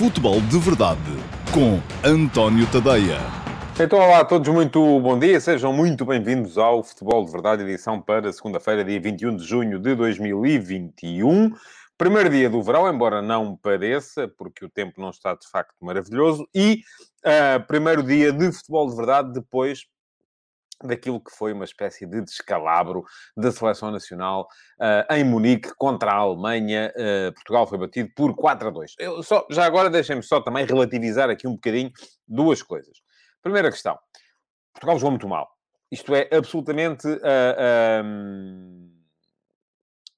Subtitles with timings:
[0.00, 0.98] Futebol de Verdade
[1.52, 3.18] com António Tadeia.
[3.78, 8.00] Então, olá a todos, muito bom dia, sejam muito bem-vindos ao Futebol de Verdade, edição
[8.00, 11.50] para segunda-feira, dia 21 de junho de 2021.
[11.98, 16.48] Primeiro dia do verão, embora não pareça, porque o tempo não está de facto maravilhoso,
[16.54, 16.80] e
[17.26, 19.84] uh, primeiro dia de futebol de verdade depois
[20.82, 23.04] daquilo que foi uma espécie de descalabro
[23.36, 24.48] da seleção nacional
[24.80, 26.92] uh, em Munique contra a Alemanha.
[26.96, 28.94] Uh, Portugal foi batido por 4 a 2.
[28.98, 31.90] Eu só, já agora deixem-me só também relativizar aqui um bocadinho
[32.26, 32.98] duas coisas.
[33.42, 33.98] Primeira questão.
[34.72, 35.48] Portugal jogou muito mal.
[35.90, 37.06] Isto é absolutamente...
[37.06, 38.90] Uh, um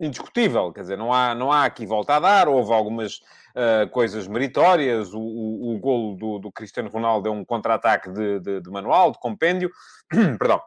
[0.06, 3.20] indiscutível, quer dizer, não há, não há aqui volta a dar, houve algumas
[3.55, 8.41] uh, coisas meritórias, o, o, o golo do, do, Cristiano Ronaldo é um contra-ataque de,
[8.41, 9.70] de, de, manual, de compêndio,
[10.38, 10.61] perdão,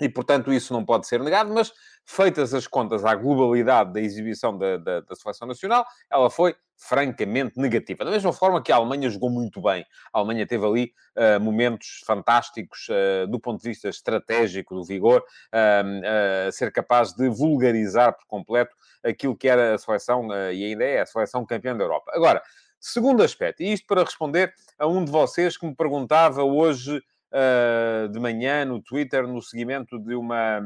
[0.00, 1.72] e portanto isso não pode ser negado, mas
[2.04, 7.58] feitas as contas à globalidade da exibição da, da, da, seleção nacional, ela foi francamente
[7.58, 8.04] negativa.
[8.04, 9.86] Da mesma forma que a Alemanha jogou muito bem.
[10.12, 15.22] A Alemanha teve ali uh, momentos fantásticos uh, do ponto de vista estratégico, do vigor,
[15.22, 21.00] uh, ser capaz de vulgarizar por completo aquilo que era a seleção, e ainda é
[21.00, 22.10] a seleção campeã da Europa.
[22.14, 22.42] Agora,
[22.80, 27.02] segundo aspecto, e isto para responder a um de vocês que me perguntava hoje
[27.34, 30.60] uh, de manhã no Twitter, no seguimento de uma,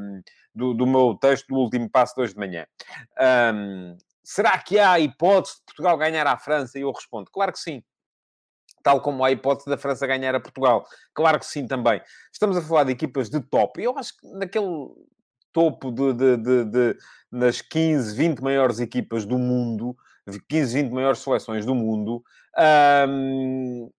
[0.54, 2.66] do, do meu texto do último passo de hoje de manhã.
[3.54, 6.78] Um, será que há a hipótese de Portugal ganhar à França?
[6.78, 7.82] E eu respondo, claro que sim.
[8.82, 10.86] Tal como há a hipótese da França ganhar a Portugal.
[11.12, 12.00] Claro que sim também.
[12.32, 13.82] Estamos a falar de equipas de top.
[13.82, 14.88] Eu acho que naquele
[15.52, 16.98] topo de, de, de, de,
[17.30, 19.96] nas 15, 20 maiores equipas do mundo,
[20.48, 22.22] 15, 20 maiores seleções do mundo,
[23.08, 23.90] um,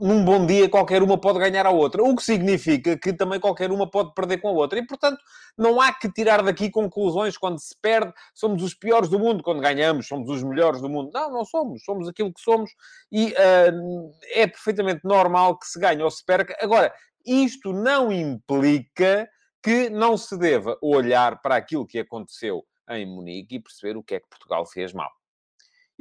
[0.00, 3.70] num bom dia qualquer uma pode ganhar a outra, o que significa que também qualquer
[3.70, 4.78] uma pode perder com a outra.
[4.78, 5.18] E, portanto,
[5.56, 9.60] não há que tirar daqui conclusões quando se perde, somos os piores do mundo, quando
[9.60, 11.10] ganhamos, somos os melhores do mundo.
[11.12, 12.70] Não, não somos, somos aquilo que somos
[13.10, 16.56] e uh, é perfeitamente normal que se ganhe ou se perca.
[16.60, 16.92] Agora,
[17.24, 19.28] isto não implica
[19.62, 24.16] que não se deva olhar para aquilo que aconteceu em Munique e perceber o que
[24.16, 25.10] é que Portugal fez mal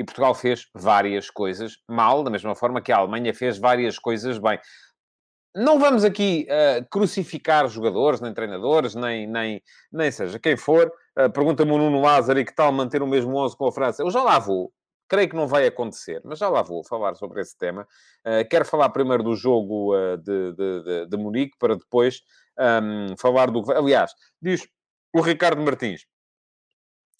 [0.02, 4.40] e Portugal fez várias coisas mal, da mesma forma que a Alemanha fez várias coisas
[4.40, 4.60] bem.
[5.56, 10.92] Não vamos aqui uh, crucificar jogadores, nem treinadores, nem, nem, nem seja quem for.
[11.18, 14.02] Uh, Pergunta-me o Nuno Lázaro e que tal manter o mesmo 11 com a França.
[14.02, 14.72] Eu já lá vou.
[15.08, 17.86] Creio que não vai acontecer, mas já lá vou falar sobre esse tema.
[18.26, 22.22] Uh, quero falar primeiro do jogo de, de, de, de, Munique, para depois
[22.58, 23.62] um, falar do...
[23.74, 24.66] Aliás, diz
[25.14, 26.06] o Ricardo Martins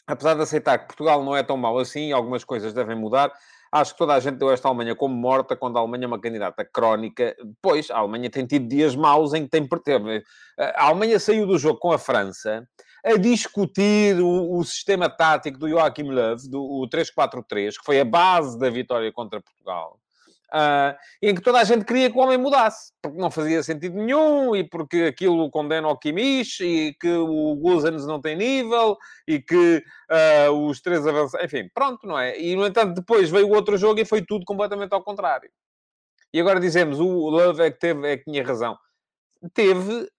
[0.08, 3.32] apesar de aceitar que Portugal não é tão mau assim, algumas coisas devem mudar,
[3.72, 6.20] acho que toda a gente deu esta Alemanha como morta quando a Alemanha é uma
[6.20, 7.36] candidata crónica.
[7.62, 9.68] Pois, a Alemanha tem tido dias maus em que tem...
[10.76, 12.68] A Alemanha saiu do jogo com a França
[13.04, 18.06] a discutir o, o sistema tático do Joachim Löw, do, o 3-4-3, que foi a
[18.06, 20.01] base da vitória contra Portugal
[20.54, 23.96] uh, em que toda a gente queria que o homem mudasse, porque não fazia sentido
[23.96, 28.98] nenhum, e porque aquilo condena o Kimmich, e que o Guzans não tem nível,
[29.28, 31.46] e que uh, os três avançados...
[31.46, 32.40] Enfim, pronto, não é?
[32.40, 35.50] E, no entanto, depois veio o outro jogo e foi tudo completamente ao contrário.
[36.34, 38.78] E agora dizemos, o Love é que, teve, é que tinha razão.
[39.54, 40.10] Teve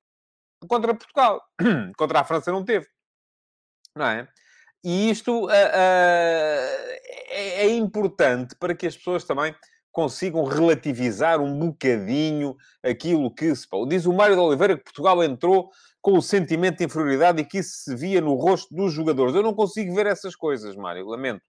[0.69, 1.43] contra Portugal.
[1.97, 2.87] contra a França não teve.
[3.97, 4.29] Não é?
[4.85, 9.55] E isto uh, é, é, importante para que as pessoas também
[9.93, 13.67] consigam relativizar um bocadinho aquilo que se...
[13.89, 15.71] Diz o Mário de Oliveira que Portugal entrou
[16.01, 19.35] com o sentimento de inferioridade e que isso se via no rosto dos jogadores.
[19.35, 21.43] Eu não consigo ver essas coisas, Mário, lamento.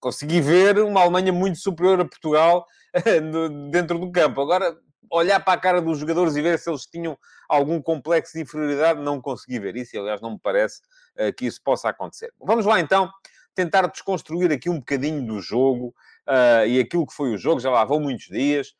[0.00, 2.66] consegui ver uma Alemanha muito superior a Portugal
[3.70, 4.40] dentro do campo.
[4.40, 4.76] Agora,
[5.10, 7.18] olhar para a cara dos jogadores e ver se eles tinham
[7.48, 9.94] algum complexo de inferioridade, não consegui ver isso.
[9.94, 10.80] E, aliás, não me parece
[11.18, 12.32] uh, que isso possa acontecer.
[12.40, 13.10] Vamos lá, então,
[13.54, 15.94] tentar desconstruir aqui um bocadinho do jogo
[16.30, 18.72] uh, e aquilo que foi o jogo, já lá vão muitos dias,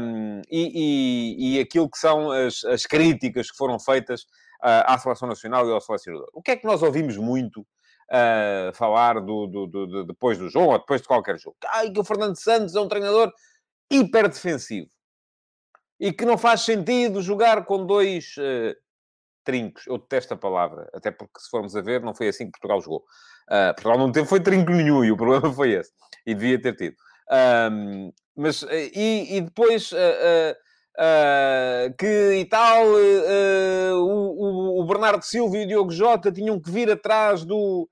[0.00, 4.22] um, e, e, e, aquilo que são as, as críticas que foram feitas
[4.62, 6.28] uh, à Seleção Nacional e ao selecionador.
[6.32, 10.48] O que é que nós ouvimos muito uh, falar do, do, do, do, depois do
[10.48, 11.56] jogo, ou depois de qualquer jogo?
[11.66, 13.32] Ai, que o Fernando Santos é um treinador
[13.90, 14.88] hiper defensivo.
[15.98, 18.74] E que não faz sentido jogar com dois uh,
[19.46, 19.86] trincos.
[19.86, 22.82] Eu detesto a palavra, até porque se formos a ver, não foi assim que Portugal
[22.82, 23.04] jogou.
[23.48, 25.92] Uh, Portugal não teve foi trinco nenhum e o problema foi esse.
[26.26, 26.96] E devia ter tido.
[27.72, 29.92] Um, mas, eh, e, e depois...
[29.92, 30.54] Uh,
[30.96, 36.70] uh, que e tal, uh, o, o, Bernardo Silva e o Diogo Jota tinham que
[36.70, 37.88] vir atrás do,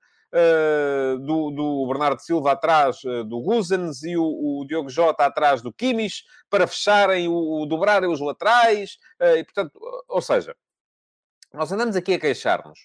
[1.21, 2.97] do, do, Bernardo Silva atrás
[3.27, 8.11] do Guzens e o, o, Diogo Jota atrás do Kimmich para fecharem, o, o dobrarem
[8.11, 8.97] os laterais,
[9.37, 9.79] e portanto,
[10.09, 10.55] ou seja,
[11.55, 12.79] nós andamos aqui a queixar-nos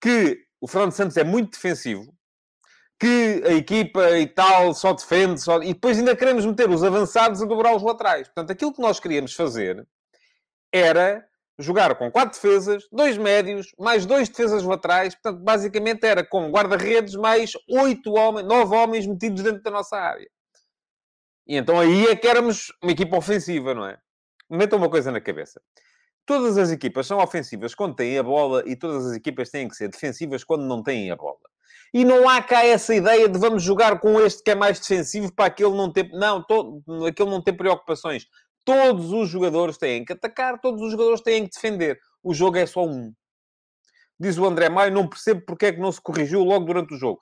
[0.00, 2.14] que o Fernando Santos é muito defensivo,
[2.98, 5.62] que a equipa e tal só defende, só...
[5.62, 8.28] e depois ainda queremos meter os avançados a dobrar os laterais.
[8.28, 9.86] Portanto, aquilo que nós queríamos fazer
[10.72, 11.26] era
[11.58, 15.14] jogar com quatro defesas, dois médios, mais dois defesas laterais.
[15.14, 20.28] Portanto, basicamente era com guarda-redes mais oito homens, nove homens metidos dentro da nossa área.
[21.46, 23.98] E então aí é que éramos uma equipa ofensiva, não é?
[24.50, 25.60] Metam uma coisa na cabeça.
[26.26, 29.76] Todas as equipas são ofensivas quando têm a bola e todas as equipas têm que
[29.76, 31.38] ser defensivas quando não têm a bola.
[31.92, 35.32] E não há cá essa ideia de vamos jogar com este que é mais defensivo
[35.32, 36.08] para aquele não ter...
[36.10, 38.26] Não, todo, aquele não ter preocupações.
[38.64, 42.00] Todos os jogadores têm que atacar, todos os jogadores têm que defender.
[42.22, 43.12] O jogo é só um.
[44.18, 46.96] Diz o André Maio, não percebo porque é que não se corrigiu logo durante o
[46.96, 47.20] jogo.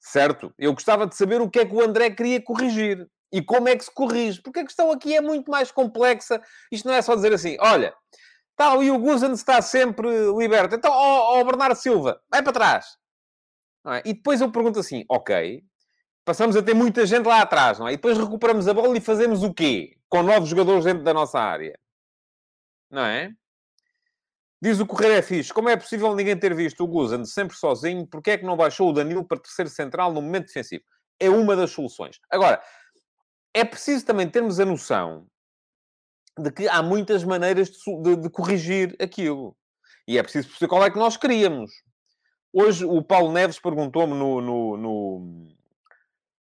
[0.00, 3.08] Certo, eu gostava de saber o que é que o André queria corrigir.
[3.32, 4.40] E como é que se corrige?
[4.40, 6.40] Porque a questão aqui é muito mais complexa.
[6.70, 7.94] Isto não é só dizer assim, olha,
[8.56, 10.74] tal, e o Guzan está sempre liberto.
[10.74, 12.96] Então, ó, ó Bernardo Silva, vai para trás.
[13.86, 14.02] É?
[14.04, 15.62] E depois eu pergunto assim, ok,
[16.24, 17.92] passamos a ter muita gente lá atrás, não é?
[17.92, 19.96] E depois recuperamos a bola e fazemos o quê?
[20.08, 21.78] Com novos jogadores dentro da nossa área.
[22.90, 23.32] Não é?
[24.60, 25.52] Diz o Correio é fixe.
[25.52, 28.06] Como é possível ninguém ter visto o Guzan sempre sozinho?
[28.06, 30.82] Porquê é que não baixou o Danilo para terceiro central no momento defensivo?
[31.20, 32.18] É uma das soluções.
[32.30, 32.60] Agora,
[33.56, 35.26] é preciso também termos a noção
[36.38, 39.56] de que há muitas maneiras de, de, de corrigir aquilo.
[40.06, 41.70] E é preciso perceber qual é que nós queríamos.
[42.52, 44.76] Hoje o Paulo Neves perguntou-me no, no,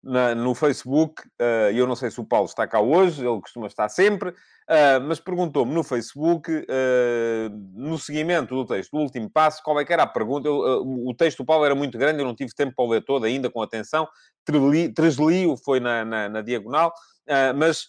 [0.05, 3.41] no, no Facebook, e uh, eu não sei se o Paulo está cá hoje, ele
[3.41, 4.33] costuma estar sempre,
[4.71, 9.85] uh, mas perguntou-me no Facebook, uh, no seguimento do texto, do último passo, qual é
[9.85, 10.49] que era a pergunta.
[10.49, 13.05] Eu, o texto do Paulo era muito grande, eu não tive tempo para o ler
[13.05, 14.09] todo ainda com atenção,
[14.95, 16.93] treslio foi na, na, na diagonal,
[17.57, 17.89] mas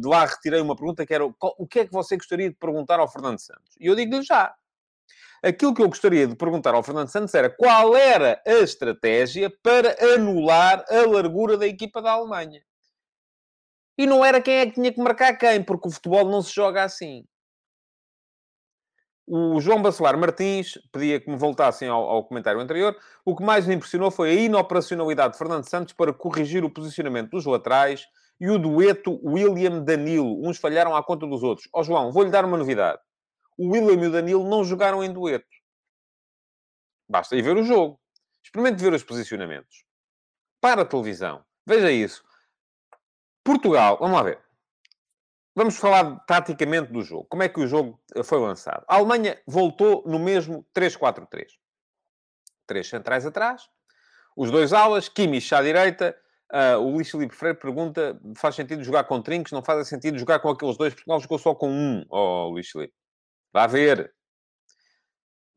[0.00, 3.00] de lá retirei uma pergunta que era o que é que você gostaria de perguntar
[3.00, 3.76] ao Fernando Santos?
[3.78, 4.54] E eu digo-lhe já,
[5.44, 9.94] Aquilo que eu gostaria de perguntar ao Fernando Santos era qual era a estratégia para
[10.14, 12.62] anular a largura da equipa da Alemanha.
[13.96, 16.52] E não era quem é que tinha que marcar quem, porque o futebol não se
[16.52, 17.24] joga assim.
[19.26, 22.94] O João Bacelar Martins pedia que me voltassem ao, ao, comentário anterior.
[23.24, 27.30] O que mais me impressionou foi a inoperacionalidade de Fernando Santos para corrigir o posicionamento
[27.30, 28.06] dos laterais
[28.38, 30.46] e o dueto William-Danilo.
[30.46, 31.68] Uns falharam à conta dos outros.
[31.72, 32.98] Ó oh, João, vou-lhe dar uma novidade
[33.56, 35.46] o William e o Danilo não jogaram em dueto.
[37.08, 38.00] Basta ir ver o jogo.
[38.42, 39.84] Experimente ver os posicionamentos.
[40.60, 41.44] Para a televisão.
[41.66, 42.24] Veja isso.
[43.44, 44.38] Portugal, vamos lá ver.
[45.54, 47.26] Vamos falar taticamente do jogo.
[47.28, 48.84] Como é que o jogo foi lançado?
[48.88, 51.46] A Alemanha voltou no mesmo 3-4-3.
[52.66, 53.68] Três centrais atrás.
[54.36, 56.16] Os dois alas, Kimmich à direita.
[56.52, 59.52] Uh, o Luís Filipe Freire pergunta: faz sentido jogar com trincos?
[59.52, 60.92] Não faz sentido jogar com aqueles dois?
[60.94, 62.94] Portugal jogou só com um, oh, Luís Filipe.
[63.52, 64.12] Vá ver.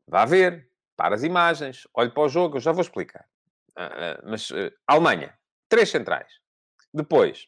[0.06, 0.68] Vá ver.
[0.96, 1.88] Para as imagens.
[1.94, 2.56] Olhe para o jogo.
[2.56, 3.24] Eu já vou explicar.
[3.70, 5.36] Uh, mas uh, Alemanha.
[5.68, 6.30] Três centrais.
[6.94, 7.46] Depois.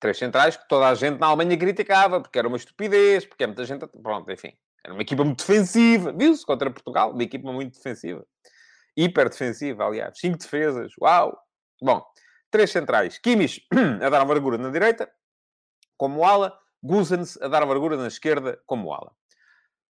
[0.00, 2.20] Três centrais que toda a gente na Alemanha criticava.
[2.20, 3.24] Porque era uma estupidez.
[3.26, 3.86] Porque é muita gente...
[3.86, 4.52] Pronto, enfim.
[4.84, 6.12] Era uma equipa muito defensiva.
[6.12, 7.12] Viu-se contra Portugal.
[7.12, 8.26] Uma equipa muito defensiva.
[8.96, 10.18] Hiper defensiva, aliás.
[10.18, 10.92] Cinco defesas.
[11.00, 11.38] Uau!
[11.80, 12.02] Bom.
[12.50, 13.18] Três centrais.
[13.18, 13.66] Kimmich
[14.02, 15.08] a dar amargura na direita.
[15.96, 16.58] Como ala.
[16.82, 18.58] Guzens a dar amargura na esquerda.
[18.66, 19.12] Como ala.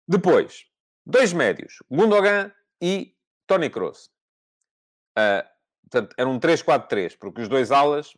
[0.08, 0.66] Depois,
[1.06, 2.52] dois médios, Gundogan
[2.82, 3.16] e
[3.48, 4.10] Tony Kroos.
[5.18, 5.48] Uh,
[5.90, 8.14] portanto, era um 3-4-3, porque os dois alas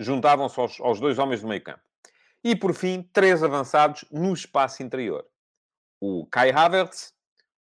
[0.00, 1.80] juntavam-se aos, aos, dois homens do meio campo.
[2.42, 5.26] E, por fim, três avançados no espaço interior.
[6.00, 7.12] O Kai Havertz,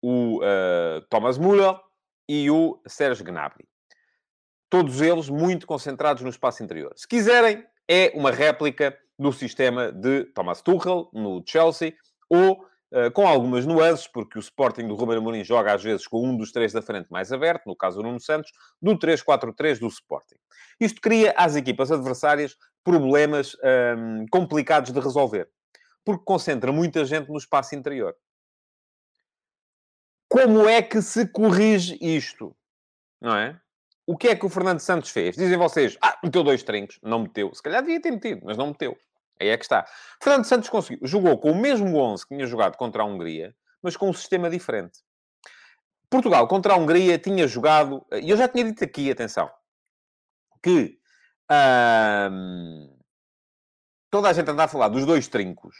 [0.02, 1.80] o uh, Thomas Müller
[2.28, 3.66] e o Serge Gnabry.
[4.68, 6.92] Todos eles muito concentrados no espaço interior.
[6.94, 11.94] Se quiserem, é uma réplica do sistema de Thomas Tuchel no Chelsea
[12.28, 12.62] ou
[13.12, 16.52] com algumas nuances, porque o Sporting do Ruben Amorim joga às vezes com um dos
[16.52, 20.36] três da frente mais aberto, no caso o Nuno Santos, do 3-4-3 do Sporting.
[20.80, 23.54] Isto cria às equipas adversárias problemas
[23.96, 25.48] um, complicados de resolver,
[26.04, 28.16] porque concentra muita gente no espaço interior.
[30.28, 32.54] Como é que se corrige isto?
[33.20, 33.58] Não é?
[34.06, 35.36] O que é que o Fernando Santos fez?
[35.36, 36.98] Dizem vocês, ah, meteu dois trincos.
[37.02, 37.54] Não meteu.
[37.54, 38.96] Se calhar devia ter metido, mas não meteu.
[39.40, 39.86] Aí é que está.
[40.22, 41.06] Fernando Santos conseguiu.
[41.06, 44.50] Jogou com o mesmo 11 que tinha jogado contra a Hungria, mas com um sistema
[44.50, 45.00] diferente.
[46.10, 48.04] Portugal contra a Hungria tinha jogado...
[48.12, 49.50] E eu já tinha dito aqui, atenção,
[50.62, 50.98] que
[52.32, 52.98] hum,
[54.10, 55.76] toda a gente anda a falar dos dois trincos.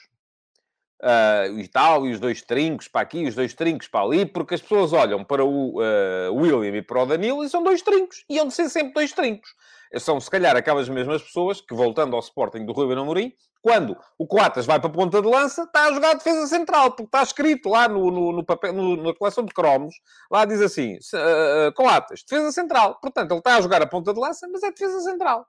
[1.03, 4.55] uh, e tal, e os dois trincos para aqui, os dois trincos para ali, porque
[4.55, 8.25] as pessoas olham para o uh, William e para o Danilo e são dois trincos.
[8.29, 9.55] E hão de ser sempre dois trincos.
[9.99, 14.27] São, se calhar, aquelas mesmas pessoas que, voltando ao Sporting do Ruben Amorim, quando o
[14.27, 17.23] Coatas vai para a ponta de lança, está a jogar a defesa central, porque está
[17.23, 19.95] escrito lá no, no, no papel, no, na coleção de cromos,
[20.31, 22.99] lá diz assim, uh, Coatas, defesa central.
[23.01, 25.47] Portanto, ele está a jogar a ponta de lança, mas é defesa central.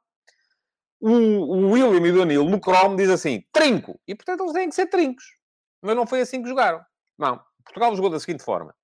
[0.99, 3.99] O, o William e o Danilo, no cromo, diz assim, trinco.
[4.07, 5.23] E, portanto, eles têm que ser trincos.
[5.81, 6.81] Mas não foi assim que jogaram.
[7.17, 7.39] Não.
[7.63, 8.75] Portugal jogou da seguinte forma.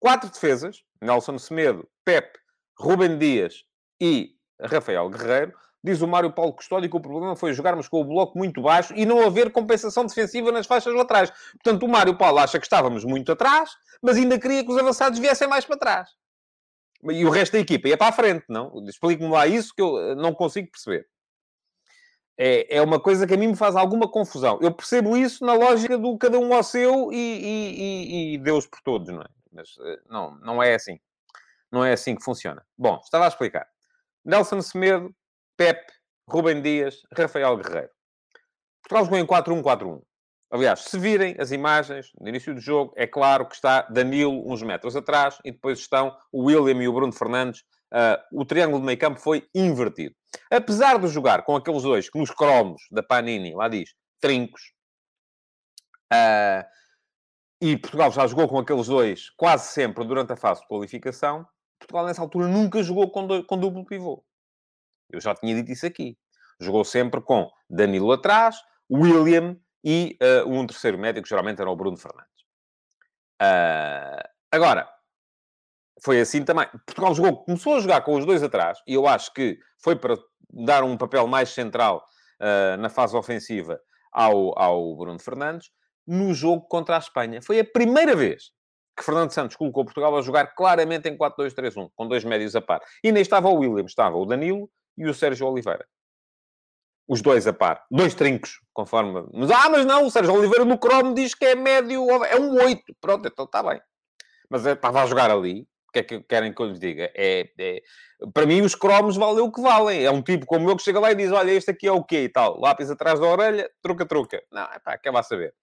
[0.00, 2.38] Quatro defesas, Nelson Semedo, Pep,
[2.78, 3.64] Rubem Dias
[4.00, 5.52] e Rafael Guerreiro.
[5.82, 8.92] Diz o Mário Paulo Custódio que o problema foi jogarmos com o bloco muito baixo
[8.96, 11.30] e não haver compensação defensiva nas faixas laterais.
[11.52, 13.70] Portanto, o Mário Paulo acha que estávamos muito atrás,
[14.02, 16.10] mas ainda queria que os avançados viessem mais para trás.
[17.04, 18.72] E o resto da equipa ia para a frente, não?
[18.88, 21.06] Explique-me lá isso que eu não consigo perceber
[22.38, 24.60] é, é uma coisa que a mim me faz alguma confusão.
[24.62, 28.80] Eu percebo isso na lógica do cada um ao seu e, e, e Deus por
[28.80, 29.28] todos, não é?
[29.52, 31.00] Mas eh, não, não é assim.
[31.70, 32.64] Não é assim que funciona.
[32.78, 33.66] Bom, estava a explicar.
[34.24, 35.14] Nelson Semedo,
[35.56, 35.92] Pepe,
[36.28, 37.90] Rubem Dias, Rafael Guerreiro.
[38.82, 40.02] Portugal jogou em 4-1-4-1.
[40.50, 44.62] Aliás, se virem as imagens no início do jogo, é claro que está Danilo uns
[44.62, 48.86] metros atrás e depois estão o William e o Bruno Fernandes uh, o triângulo de
[48.86, 50.14] meio campo foi invertido.
[50.50, 54.72] Apesar de jogar com aqueles dois que nos cromos da Panini, lá diz, trincos,
[56.12, 56.64] uh,
[57.60, 61.46] e Portugal já jogou com aqueles dois quase sempre durante a fase de qualificação,
[61.88, 64.22] Portugal nessa altura nunca jogou com, do, com duplo pivô.
[65.10, 66.18] Eu já tinha dito isso aqui.
[66.60, 68.56] Jogou sempre com Danilo atrás,
[68.92, 72.28] William e uh, um terceiro médio, que geralmente era o Bruno Fernandes.
[73.40, 74.88] Uh, agora,
[76.02, 76.66] foi assim também.
[76.84, 80.16] Portugal jogou, começou a jogar com os dois atrás, e eu acho que foi para
[80.50, 82.04] dar um papel mais central
[82.40, 83.80] uh, na fase ofensiva
[84.12, 85.70] ao, ao Bruno Fernandes,
[86.06, 87.40] no jogo contra a Espanha.
[87.40, 88.50] Foi a primeira vez
[88.98, 92.80] que Fernando Santos colocou Portugal a jogar claramente em 4-2-3-1, com dois médios a par.
[93.02, 95.86] E nem estava o William, estava o Danilo e o Sérgio Oliveira.
[97.08, 97.86] Os dois a par.
[97.90, 99.24] Dois trincos, conforme...
[99.32, 102.54] Mas, ah, mas não, o Sérgio Oliveira no cromo diz que é médio, é um
[102.62, 102.82] 8.
[103.00, 103.80] Pronto, então está bem.
[104.50, 107.10] Mas estava a jogar ali, o que é que querem que eu lhes diga?
[107.14, 107.82] É, é,
[108.34, 110.04] para mim, os cromos valem o que valem.
[110.04, 112.04] É um tipo como eu que chega lá e diz: Olha, este aqui é o
[112.04, 112.60] quê e tal.
[112.60, 114.42] Lápis atrás da orelha, truca-truca.
[114.52, 115.54] Não, é pá, quer lá saber.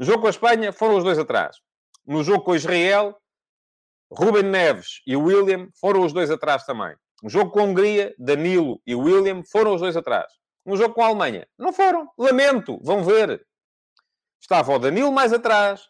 [0.00, 1.56] Jogo com a Espanha, foram os dois atrás.
[2.06, 3.20] No jogo com Israel,
[4.10, 6.94] Ruben Neves e William foram os dois atrás também.
[7.22, 10.32] No jogo com a Hungria, Danilo e William foram os dois atrás.
[10.64, 12.08] No jogo com a Alemanha, não foram.
[12.18, 13.44] Lamento, vão ver.
[14.40, 15.88] Estava o Danilo mais atrás,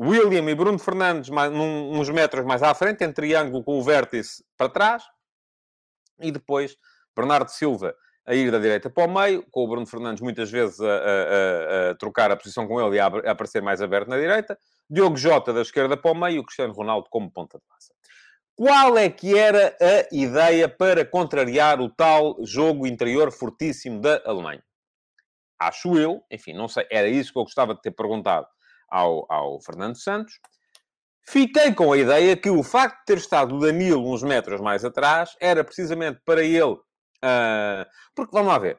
[0.00, 3.82] William e Bruno Fernandes mais, num, uns metros mais à frente, em triângulo com o
[3.82, 5.04] vértice para trás.
[6.20, 6.76] E depois
[7.14, 7.94] Bernardo Silva
[8.26, 10.88] a ir da direita para o meio, com o Bruno Fernandes muitas vezes a, a,
[10.88, 14.58] a, a trocar a posição com ele e a, aparecer mais aberto na direita.
[14.88, 17.92] Diogo Jota da esquerda para o meio e o Cristiano Ronaldo como ponta de lança.
[18.56, 24.62] Qual é que era a ideia para contrariar o tal jogo interior fortíssimo da Alemanha?
[25.58, 28.46] Acho eu, enfim, não sei, era isso que eu gostava de ter perguntado
[28.88, 30.38] ao, ao Fernando Santos.
[31.26, 34.84] Fiquei com a ideia que o facto de ter estado o Danilo uns metros mais
[34.84, 36.76] atrás era precisamente para ele.
[37.24, 38.78] Uh, porque vamos lá ver.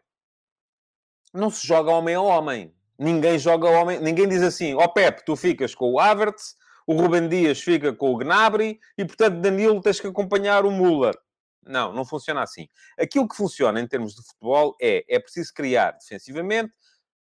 [1.33, 2.73] Não se joga homem a homem.
[2.97, 3.99] Ninguém joga homem.
[3.99, 7.91] Ninguém diz assim: ó oh, Pepe, tu ficas com o Havertz, o Ruben Dias fica
[7.93, 11.17] com o Gnabry e, portanto, Danilo tens que acompanhar o Müller.
[11.65, 12.67] Não, não funciona assim.
[12.97, 16.71] Aquilo que funciona em termos de futebol é, é preciso criar defensivamente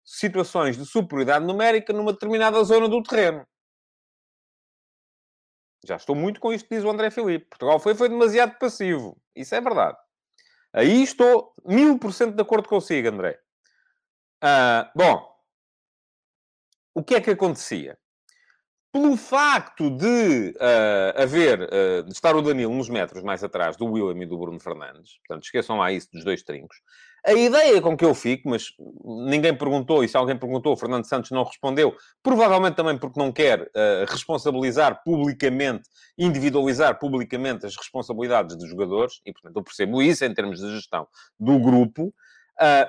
[0.04, 3.46] situações de superioridade numérica numa determinada zona do terreno.
[5.84, 7.46] Já estou muito com isto, diz o André Filipe.
[7.46, 9.16] Portugal foi, foi demasiado passivo.
[9.34, 9.96] Isso é verdade.
[10.72, 13.38] Aí estou mil por cento de acordo consigo, André.
[14.42, 15.32] Uh, bom,
[16.94, 17.98] o que é que acontecia?
[18.92, 23.86] Pelo facto de uh, haver, uh, de estar o Danilo uns metros mais atrás do
[23.86, 26.76] William e do Bruno Fernandes, portanto, esqueçam lá isso dos dois trincos,
[27.24, 28.66] a ideia com que eu fico, mas
[29.02, 33.32] ninguém perguntou, e se alguém perguntou, o Fernando Santos não respondeu, provavelmente também porque não
[33.32, 40.22] quer uh, responsabilizar publicamente, individualizar publicamente as responsabilidades dos jogadores, e portanto eu percebo isso
[40.22, 41.08] em termos de gestão
[41.40, 42.12] do grupo,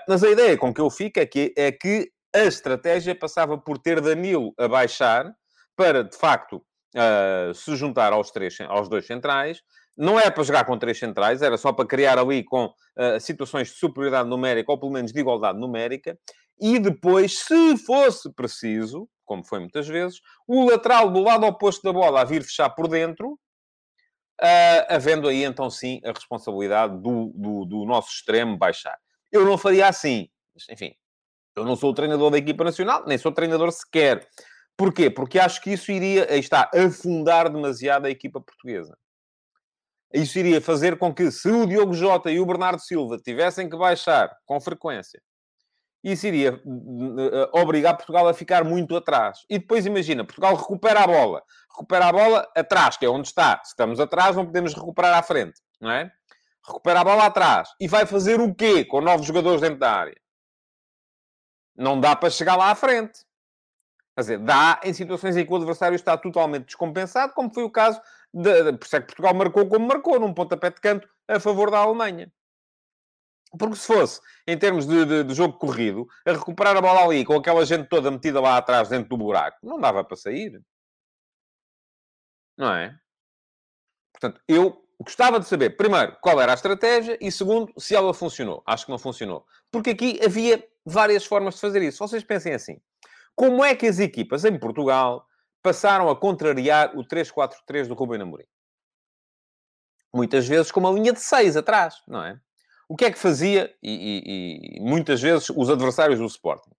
[0.07, 3.77] mas a ideia com que eu fico é que, é que a estratégia passava por
[3.77, 5.33] ter Danilo a baixar
[5.75, 6.57] para, de facto,
[6.95, 9.61] uh, se juntar aos, três, aos dois centrais,
[9.95, 13.69] não é para jogar com três centrais, era só para criar ali com uh, situações
[13.69, 16.17] de superioridade numérica, ou pelo menos de igualdade numérica,
[16.59, 21.93] e depois, se fosse preciso, como foi muitas vezes, o lateral do lado oposto da
[21.93, 23.33] bola a vir fechar por dentro,
[24.41, 28.97] uh, havendo aí então sim a responsabilidade do, do, do, nosso extremo baixar.
[29.31, 30.93] Eu não faria assim, mas enfim,
[31.55, 34.27] Eu não sou o treinador da equipa nacional, nem sou treinador sequer.
[34.77, 35.09] Porquê?
[35.09, 38.97] Porque acho que isso iria, aí está, afundar demasiado a equipa portuguesa.
[40.13, 43.77] Isso iria fazer com que, se o Diogo Jota e o Bernardo Silva tivessem que
[43.77, 45.21] baixar com frequência,
[46.03, 49.39] isso iria uh, obrigar Portugal a ficar muito atrás.
[49.49, 51.41] E depois, imagina, Portugal recupera a bola.
[51.71, 53.61] Recupera a bola atrás, que é onde está.
[53.63, 56.11] Se estamos atrás, não podemos recuperar à frente, não é?
[56.65, 57.69] Recupera a bola atrás.
[57.79, 60.19] E vai fazer o quê com novos jogadores dentro da área?
[61.75, 63.19] Não dá para chegar lá à frente.
[64.15, 67.69] Quer dizer, dá em situações em que o adversário está totalmente descompensado, como foi o
[67.69, 67.99] caso,
[68.33, 71.71] de, por isso é que Portugal marcou como marcou, num pontapé de canto, a favor
[71.71, 72.31] da Alemanha.
[73.57, 77.23] Porque se fosse, em termos de, de, de, jogo corrido, a recuperar a bola ali,
[77.23, 80.61] com aquela gente toda metida lá atrás, dentro do buraco, não dava para sair.
[82.57, 82.97] Não é?
[84.11, 88.63] Portanto, eu gostava de saber, primeiro, qual era a estratégia e, segundo, se ela funcionou.
[88.65, 89.45] Acho que não funcionou.
[89.71, 91.99] Porque aqui havia várias formas de fazer isso.
[91.99, 92.81] Vocês pensem assim.
[93.35, 95.25] Como é que as equipas em Portugal
[95.61, 98.45] passaram a contrariar o 3-4-3 do Rubem Amorim?
[100.13, 102.39] Muitas vezes com uma linha de 6 atrás, não é?
[102.87, 106.71] O que é que fazia, e, e, e muitas vezes, os adversários do Sporting?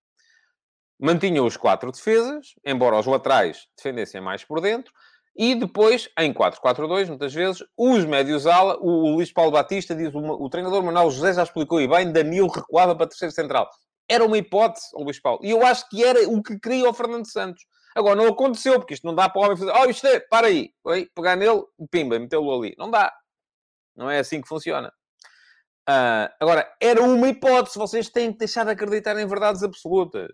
[1.00, 4.92] Mantinham os quatro defesas, embora os laterais defendessem mais por dentro,
[5.37, 10.18] e depois, em 4-4-2, muitas vezes, os médios-ala, o, o Luís Paulo Batista diz, o,
[10.18, 13.68] o treinador Manuel José já explicou e bem, Danilo recuava para terceiro central.
[14.08, 15.40] Era uma hipótese, o Luís Paulo.
[15.42, 17.64] E eu acho que era o que queria o Fernando Santos.
[17.94, 20.49] Agora, não aconteceu, porque isto não dá para o homem fazer, oh, isto é, para
[20.49, 22.75] aí, Oi, pegar nele, pimba, metê-lo ali.
[22.76, 23.12] Não dá.
[23.96, 24.92] Não é assim que funciona.
[25.88, 30.32] Uh, agora, era uma hipótese, vocês têm que deixar de acreditar em verdades absolutas.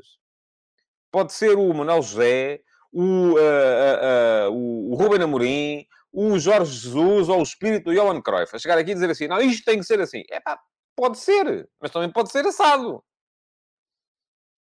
[1.10, 2.60] Pode ser o Manuel José,
[2.92, 8.20] o, uh, uh, o, o Ruben Amorim, o Jorge Jesus ou o espírito do Johan
[8.22, 10.22] Cruyff a chegar aqui e dizer assim, não, isto tem que ser assim.
[10.30, 10.58] É pá,
[10.96, 13.02] pode ser, mas também pode ser assado.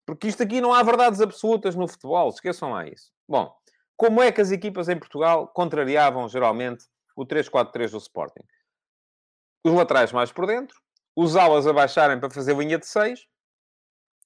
[0.06, 3.12] Porque isto aqui não há verdades absolutas no futebol, esqueçam lá isso.
[3.28, 3.56] Bom,
[3.98, 6.86] como é que as equipas em Portugal contrariavam geralmente
[7.16, 8.44] o 3-4-3 do Sporting?
[9.66, 10.80] Os laterais mais por dentro,
[11.16, 13.26] os alas a baixarem para fazer linha de 6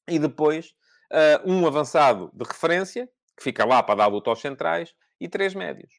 [0.09, 0.73] e depois
[1.11, 3.07] uh, um avançado de referência,
[3.37, 5.93] que fica lá para dar luta aos centrais, e três médios.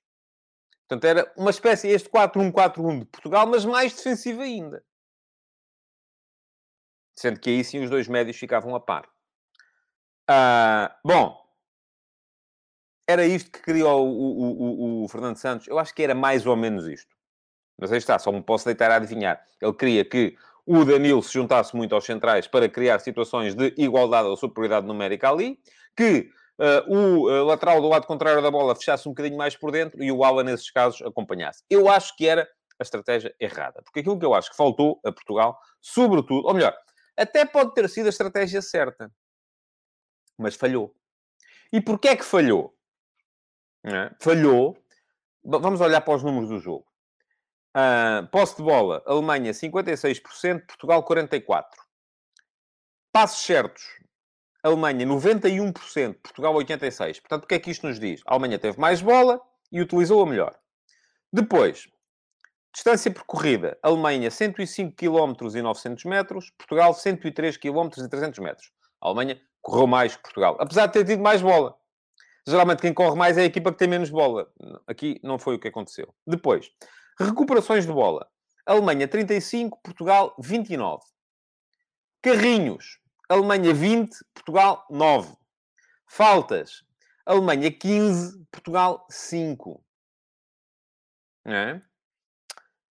[0.89, 4.85] Portanto, era uma espécie, este 4-1-4-1 de Portugal, mas mais defensivo ainda.
[7.17, 9.09] Sendo que aí sim os dois médios ficavam a par.
[10.33, 11.37] Ah, bom,
[13.09, 15.67] era isto que criou o, o, o, o, Fernando Santos?
[15.67, 17.17] Eu acho que era mais ou menos isto.
[17.77, 19.45] Mas aí está, só me posso deitar a adivinhar.
[19.61, 24.29] Ele queria que o Danilo se juntasse muito aos centrais para criar situações de igualdade
[24.29, 25.59] ou superioridade numérica ali,
[25.97, 29.73] que uh, o uh, lateral do lado contrário da bola fechasse um bocadinho mais por
[29.73, 31.65] dentro e o Alan, nesses casos, acompanhasse.
[31.69, 33.83] Eu acho que era a estratégia errada.
[33.83, 36.77] Porque aquilo que eu acho que faltou a Portugal, sobretudo, ou melhor,
[37.17, 39.11] até pode ter sido a estratégia certa
[40.41, 40.95] mas falhou.
[41.73, 42.75] E porquê é que falhou?
[43.85, 44.11] É?
[44.21, 44.77] Falhou.
[45.43, 46.87] Vamos olhar para os números do jogo.
[47.77, 51.65] Uh, posse de bola, Alemanha 56%, Portugal 44%.
[53.13, 53.83] Passos certos,
[54.63, 57.21] Alemanha 91%, Portugal 86%.
[57.21, 58.23] Portanto, o que é que isto nos diz?
[58.27, 60.55] A Alemanha teve mais bola e utilizou-a melhor.
[61.33, 61.89] Depois,
[62.75, 68.73] distância percorrida, Alemanha 105 km e 900 metros, Portugal 103 km e 300 metros.
[69.01, 71.77] A Alemanha correu mais Portugal, apesar de ter tido mais bola.
[72.47, 74.51] Geralmente quem corre mais é a equipa que tem menos bola.
[74.87, 76.15] Aqui não foi o que aconteceu.
[76.27, 76.71] Depois,
[77.19, 78.29] recuperações de bola.
[78.67, 81.03] Alemanha 35, Portugal 29.
[82.23, 82.99] Carrinhos.
[83.29, 85.37] Alemanha 20, Portugal 9.
[86.07, 86.83] Faltas.
[87.25, 89.85] Alemanha 15, Portugal 5.
[91.47, 91.81] É?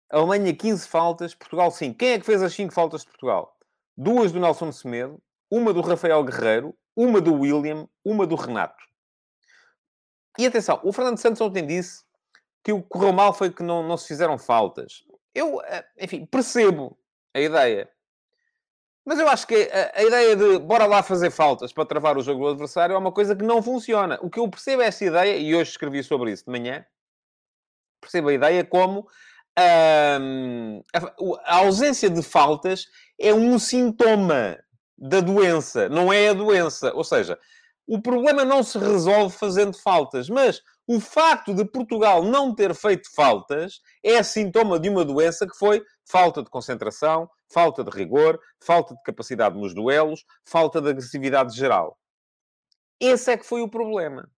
[0.10, 1.98] Alemanha 15 faltas, Portugal 5.
[1.98, 3.58] Quem é que fez as 5 faltas de Portugal?
[3.96, 5.22] Duas do Nelson Semedo,
[5.52, 8.82] uma do Rafael Guerreiro, uma do William, uma do Renato.
[10.40, 12.04] E atenção, o Fernando Santos ontem disse
[12.64, 15.04] que o que correu mal foi que não, não se fizeram faltas.
[15.36, 16.98] Eu, eh, enfim, percebo
[17.34, 17.90] a ideia.
[19.06, 22.22] Mas eu acho que a, a, ideia de bora lá fazer faltas para travar o
[22.22, 24.20] jogo do adversário é uma coisa que não funciona.
[24.22, 26.86] O que eu percebo é essa ideia, e hoje escrevi sobre isso de manhã,
[28.00, 29.08] percebo a ideia como
[30.22, 32.88] hum, a, a ausência de faltas
[33.20, 34.58] é um sintoma
[35.02, 36.94] da doença, não é a doença.
[36.94, 37.40] Ou seja,
[37.88, 43.10] o problema não se resolve fazendo faltas, mas o facto de Portugal não ter feito
[43.16, 48.94] faltas é sintoma de uma doença que foi falta de concentração, falta de rigor, falta
[48.94, 51.98] de capacidade nos duelos, falta de agressividade geral.
[53.00, 54.30] Esse é que foi o problema.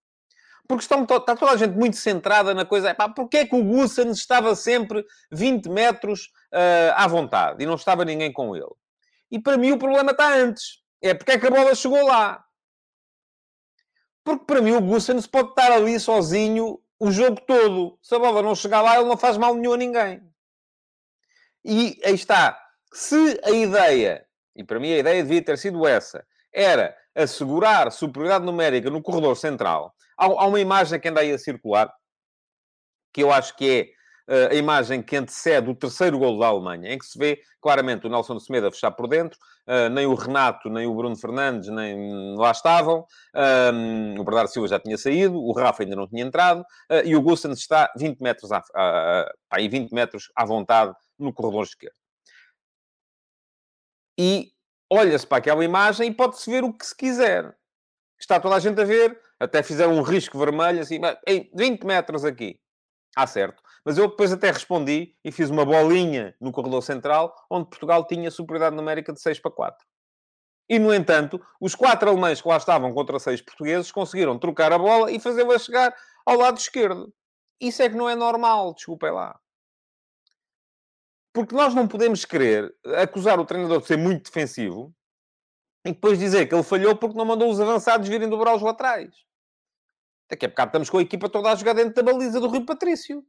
[0.66, 2.90] Porque estão, está toda a gente muito centrada na coisa.
[2.90, 7.76] Epá, porque é que o Gussen estava sempre 20 metros uh, à vontade e não
[7.76, 8.72] estava ninguém com ele?
[9.34, 10.84] E para mim o problema está antes.
[11.02, 12.46] É porque é que a bola chegou lá.
[14.24, 17.98] Porque para mim o Gussens pode estar ali sozinho o jogo todo.
[18.00, 20.22] Se a bola não chegar lá, ele não faz mal nenhum a ninguém.
[21.66, 22.62] E aí está.
[22.94, 24.24] Se a ideia,
[24.56, 29.36] e para mim a ideia devia ter sido essa, era assegurar superioridade numérica no corredor
[29.36, 31.92] central, há, uma imagem que anda aí a circular,
[33.12, 36.98] que eu acho que é a imagem que antecede o terceiro golo da Alemanha, em
[36.98, 40.70] que se vê claramente o Nelson Semedo a fechar por dentro, uh, nem o Renato,
[40.70, 43.06] nem o Bruno Fernandes, nem lá estavam,
[43.74, 47.16] um, o Bernardo Silva já tinha saído, o Rafa ainda não tinha entrado, uh, e
[47.16, 51.96] o Gustavo está 20 metros, à, a, 20 metros à vontade no corredor esquerdo.
[54.18, 54.52] E
[54.90, 57.56] olha-se para aquela imagem e pode-se ver o que se quiser.
[58.20, 62.24] Está toda a gente a ver, até fizeram um risco vermelho, assim, em 20 metros
[62.24, 62.60] aqui.
[63.16, 63.62] Ah, certo.
[63.86, 68.32] Mas eu depois até respondi e fiz uma bolinha no corredor central, onde Portugal tinha
[68.32, 69.86] superioridade numérica de 6 para 4.
[70.70, 74.78] E, no entanto, os quatro alemães que lá estavam contra seis portugueses conseguiram trocar a
[74.78, 75.94] bola e fazê-la chegar
[76.26, 77.14] ao lado esquerdo.
[77.60, 79.40] Isso é que não é normal, desculpem lá.
[81.34, 84.94] Porque nós não podemos querer acusar o treinador de ser muito defensivo
[85.86, 89.14] e depois dizer que ele falhou porque não mandou os avançados virem dobrar os laterais.
[90.30, 92.66] Daqui a bocado estamos com a equipa toda a jogar dentro da baliza do Rio
[92.66, 93.26] Patrício.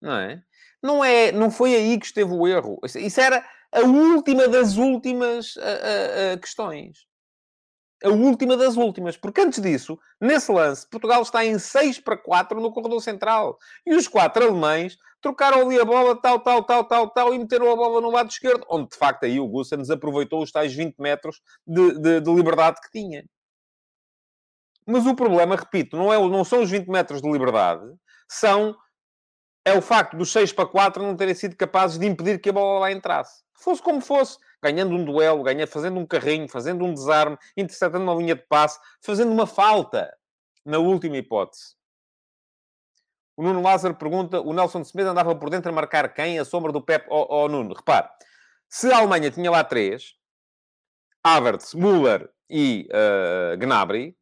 [0.00, 0.42] Não é?
[0.82, 2.78] Não, é, não foi aí que esteve o erro.
[2.96, 7.06] Isso era a última das últimas uh, uh, uh, questões.
[8.02, 9.16] A última das últimas.
[9.16, 13.58] Porque antes disso, nesse lance, Portugal está em 6 para 4 no corredor central.
[13.86, 17.70] E os quatro alemães trocaram ali a bola, tal, tal, tal, tal, tal, e meteram
[17.70, 20.96] a bola no lado esquerdo, onde de facto aí o Gussens aproveitou os tais 20
[20.98, 23.22] metros de, de, de liberdade que tinha.
[24.86, 27.84] Mas o problema, repito, não, é, não são os 20 metros de liberdade,
[28.28, 28.74] são
[29.70, 32.52] é o facto dos 6 para 4 não terem sido capazes de impedir que a
[32.52, 33.42] bola lá entrasse.
[33.54, 38.14] Fosse como fosse, ganhando um duelo, ganhando, fazendo um carrinho, fazendo um desarme, interceptando uma
[38.14, 40.12] linha de passe, fazendo uma falta,
[40.64, 41.74] na última hipótese.
[43.36, 46.38] O Nuno Lázaro pergunta, o Nelson Smith andava por dentro a marcar quem?
[46.38, 47.74] A sombra do Pep ou oh, oh, Nuno?
[47.74, 48.08] Repare,
[48.68, 50.14] se a Alemanha tinha lá três,
[51.24, 54.16] Havertz, Müller e uh, Gnabry,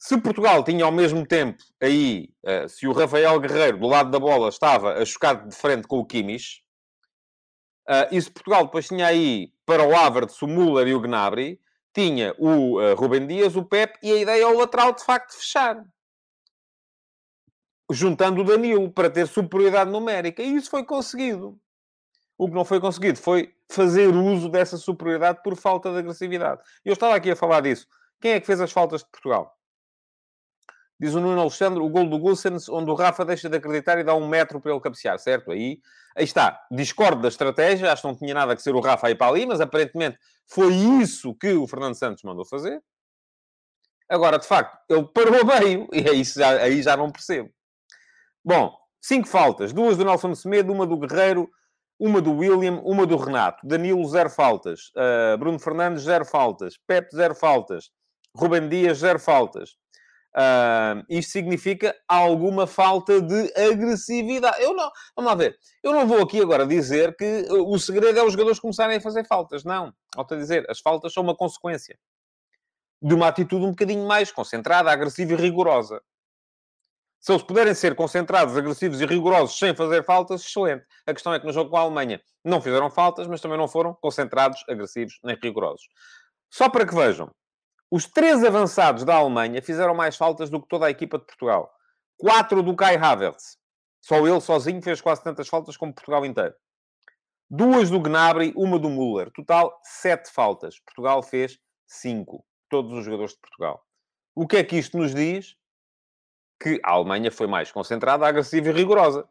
[0.00, 4.18] se Portugal tinha ao mesmo tempo aí, uh, se o Rafael Guerreiro do lado da
[4.18, 6.62] bola estava a chocar de frente com o Kimmich,
[7.86, 11.60] uh, e se Portugal depois tinha aí para o Havertz, o Müller e o Gnabry,
[11.92, 15.84] tinha o uh, Rubem Dias, o Pep e a ideia ao lateral de facto fechar.
[17.92, 20.42] Juntando o Danilo para ter superioridade numérica.
[20.42, 21.60] E isso foi conseguido.
[22.38, 26.62] O que não foi conseguido foi fazer uso dessa superioridade por falta de agressividade.
[26.84, 27.86] Eu estava aqui a falar disso.
[28.18, 29.59] Quem é que fez as faltas de Portugal?
[31.00, 34.04] Diz o Nuno Alexandre, o gol do Gulsens, onde o Rafa deixa de acreditar e
[34.04, 35.50] dá um metro para ele cabecear, certo?
[35.50, 35.80] Aí,
[36.14, 36.60] aí está.
[36.70, 39.46] Discordo da estratégia, acho que não tinha nada que ser o Rafa aí para ali,
[39.46, 42.82] mas aparentemente foi isso que o Fernando Santos mandou fazer.
[44.10, 47.48] Agora, de facto, ele parou meio, e aí já, aí já não percebo.
[48.44, 49.72] Bom, cinco faltas.
[49.72, 51.48] Duas do Nelson Semedo, uma do Guerreiro,
[51.98, 53.66] uma do William, uma do Renato.
[53.66, 54.90] Danilo, zero faltas.
[54.96, 56.74] Uh, Bruno Fernandes, zero faltas.
[56.86, 57.90] Pepe, zero faltas.
[58.36, 59.76] Rubem Dias, zero faltas.
[60.36, 64.62] Uh, isto significa alguma falta de agressividade.
[64.62, 65.58] Eu não, vamos lá ver.
[65.82, 69.26] Eu não vou aqui agora dizer que o segredo é os jogadores começarem a fazer
[69.26, 69.64] faltas.
[69.64, 69.92] Não.
[70.14, 71.98] Volto a dizer, as faltas são uma consequência
[73.02, 76.00] de uma atitude um bocadinho mais concentrada, agressiva e rigorosa.
[77.18, 80.86] Se eles puderem ser concentrados, agressivos e rigorosos sem fazer faltas, excelente.
[81.06, 83.68] A questão é que no jogo com a Alemanha não fizeram faltas, mas também não
[83.68, 85.86] foram concentrados, agressivos nem rigorosos.
[86.50, 87.30] Só para que vejam,
[87.90, 91.74] os três avançados da Alemanha fizeram mais faltas do que toda a equipa de Portugal.
[92.16, 93.58] Quatro do Kai Havertz.
[94.00, 96.54] Só ele sozinho fez quase tantas faltas como Portugal inteiro.
[97.50, 99.32] Duas do Gnabry, uma do Müller.
[99.32, 100.78] Total, sete faltas.
[100.78, 102.44] Portugal fez cinco.
[102.68, 103.84] Todos os jogadores de Portugal.
[104.36, 105.56] O que é que isto nos diz?
[106.62, 109.28] Que a Alemanha foi mais concentrada, agressiva e rigorosa.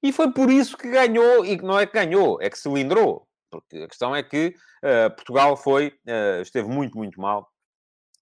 [0.00, 3.26] E foi por isso que ganhou, e não é que ganhou, é que cilindrou.
[3.50, 7.51] Porque a questão é que uh, Portugal foi, uh, esteve muito, muito mal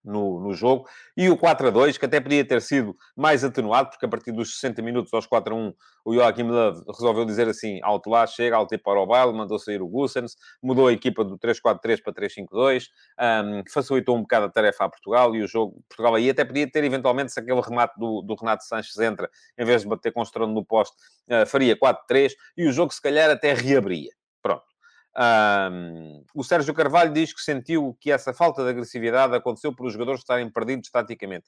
[0.04, 0.88] no, no jogo.
[1.16, 4.32] E o 4 a 2, que até podia ter sido mais atenuado, porque a partir
[4.32, 8.26] dos 60 minutos aos 4 a 1, o Joachim Love resolveu dizer assim: alto lá,
[8.26, 12.12] chega, alto para o baile, mandou sair o Gussens, mudou a equipa do 3-4-3 para
[12.12, 12.84] 3-5-2,
[13.20, 16.70] um, facilitou um bocado a tarefa a Portugal e o jogo, Portugal aí até podia
[16.70, 20.20] ter eventualmente, se aquele remate do, do Renato Sanches entra, em vez de bater com
[20.20, 20.96] o estrondo no poste,
[21.28, 24.10] uh, faria 4-3 e o jogo se calhar até reabria.
[24.42, 24.69] Pronto.
[25.16, 29.92] Um, o Sérgio Carvalho diz que sentiu que essa falta de agressividade aconteceu por os
[29.92, 31.46] jogadores estarem perdidos taticamente.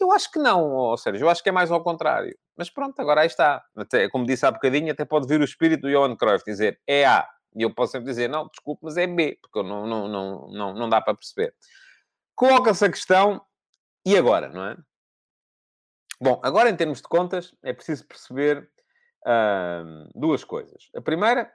[0.00, 1.24] Eu acho que não, Sérgio.
[1.24, 2.36] Eu acho que é mais ao contrário.
[2.56, 3.62] Mas pronto, agora aí está.
[3.76, 7.04] Até, como disse há bocadinho, até pode vir o espírito do Johan Cruyff dizer é
[7.04, 10.48] A, E eu posso sempre dizer, não, desculpe, mas é B, porque não, não, não,
[10.48, 11.54] não, não dá para perceber.
[12.34, 13.42] Coloca-se a questão,
[14.06, 14.76] e agora, não é?
[16.20, 18.70] Bom, agora em termos de contas, é preciso perceber
[20.14, 20.88] duas coisas.
[20.96, 21.52] A primeira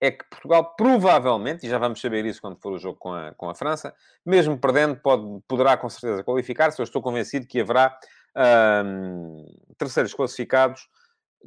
[0.00, 3.34] é que Portugal provavelmente, e já vamos saber isso quando for o jogo com a,
[3.34, 6.80] com a França, mesmo perdendo, pode, poderá com certeza qualificar-se.
[6.80, 7.98] Eu estou convencido que haverá
[8.84, 9.44] hum,
[9.76, 10.88] terceiros classificados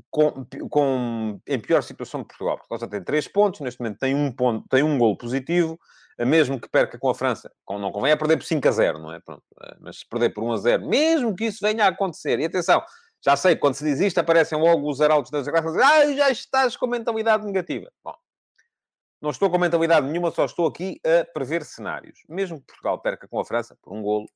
[0.10, 2.58] com, com, em pior situação de Portugal.
[2.58, 5.80] Portugal já tem três pontos, neste momento tem um, ponto, tem um golo positivo,
[6.20, 9.14] mesmo que perca com a França, não convém é perder por 5 a 0, não
[9.14, 9.20] é?
[9.20, 12.40] Pronto, eh, mas se perder por 1 a 0, mesmo que isso venha a acontecer,
[12.40, 12.84] e atenção,
[13.24, 16.76] já sei, quando se diz isto, aparecem logo os arautos das graças, ah, já estás
[16.76, 17.92] com mentalidade negativa.
[18.04, 18.14] Bom,
[19.22, 22.20] não estou com mentalidade nenhuma, só estou aqui a prever cenários.
[22.28, 24.28] Mesmo que Portugal perca com a França por um golo,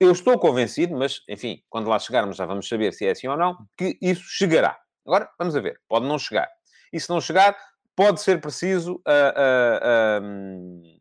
[0.00, 3.36] eu estou convencido, mas, enfim, quando lá chegarmos já vamos saber se é assim ou
[3.36, 4.78] não, que isso chegará.
[5.06, 5.80] Agora, vamos a ver.
[5.88, 6.48] Pode não chegar.
[6.92, 7.56] E se não chegar,
[7.94, 8.96] pode ser preciso...
[9.06, 10.98] Uh, uh,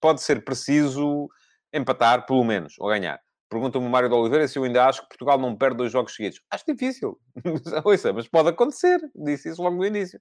[0.00, 1.28] pode ser preciso
[1.72, 3.20] empatar, pelo menos, ou ganhar.
[3.48, 6.14] Pergunta-me o Mário de Oliveira se eu ainda acho que Portugal não perde dois jogos
[6.14, 6.40] seguidos.
[6.50, 7.18] Acho difícil.
[7.84, 9.00] Ouça, mas pode acontecer.
[9.14, 10.20] Disse isso logo no início.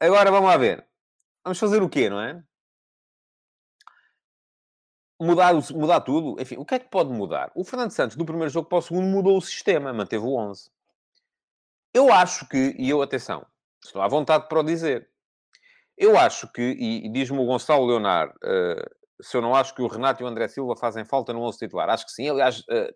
[0.00, 0.86] Agora, vamos lá ver.
[1.44, 2.42] Vamos fazer o quê, não é?
[5.20, 6.40] Mudar, mudar tudo?
[6.40, 7.50] Enfim, o que é que pode mudar?
[7.54, 9.92] O Fernando Santos, do primeiro jogo para o segundo, mudou o sistema.
[9.92, 10.70] Manteve o 11.
[11.94, 13.46] Eu acho que, e eu, atenção,
[13.82, 15.08] estou à vontade para o dizer.
[15.96, 19.80] Eu acho que, e, e diz-me o Gonçalo Leonardo, uh, se eu não acho que
[19.80, 21.88] o Renato e o André Silva fazem falta no 11 titular.
[21.88, 22.28] Acho que sim.
[22.28, 22.94] Aliás, uh,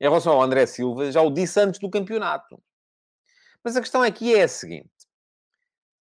[0.00, 2.60] em relação ao André Silva, já o disse antes do campeonato.
[3.62, 4.90] Mas a questão aqui é a seguinte.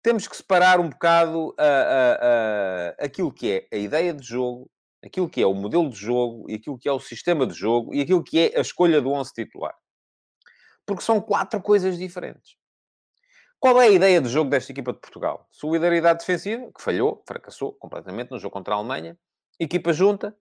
[0.07, 4.71] Temos que separar um bocado uh, aquilo que é a ideia de jogo,
[5.03, 7.93] aquilo que é o modelo de jogo e aquilo que é o sistema de jogo
[7.93, 9.75] e aquilo que é a escolha do 11 titular.
[10.85, 12.55] Porque são quatro coisas diferentes.
[13.59, 15.45] Qual é a ideia de jogo desta equipa de Portugal?
[15.51, 19.19] Solidariedade defensiva, que falhou, fracassou completamente no jogo contra a Alemanha.
[19.59, 20.33] Equipa junta.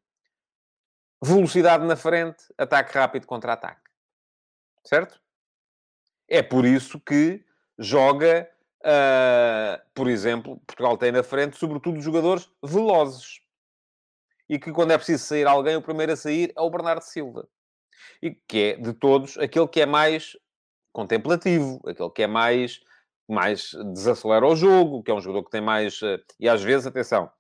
[1.21, 2.39] Velocidade na frente.
[2.57, 3.91] Ataque rápido contra ataque.
[4.85, 5.21] Certo?
[6.29, 7.45] É por isso que
[7.77, 8.49] joga,
[8.83, 13.41] uh, por exemplo, Portugal tem na frente, sobretudo, jogadores velozes.
[14.49, 17.49] E que quando é preciso sair alguém, o primeiro a sair é o Bernardo Silva.
[18.23, 20.37] E que é, de todos, aquele que é mais
[20.93, 22.81] contemplativo, aquele que é mais
[23.29, 26.01] mais desacelera o jogo, que é um jogador que tem mais.
[26.03, 27.31] Eh, e às vezes, atenção,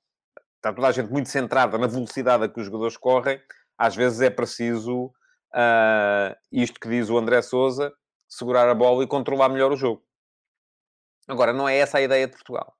[0.57, 3.41] está toda a gente muito centrada na velocidade a que os jogadores correm,
[3.79, 5.07] às vezes é preciso
[5.55, 7.93] uh, isto que diz o André Souza,
[8.29, 10.03] segurar a bola e controlar melhor o jogo.
[11.29, 12.77] Agora, não é essa a ideia de Portugal.